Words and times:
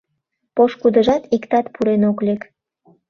Пошкудыжат 0.55 1.23
иктат 1.35 1.65
пурен 1.73 2.01
ок 2.09 2.17
лек. 2.25 2.41